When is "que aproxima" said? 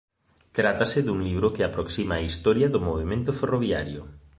1.55-2.13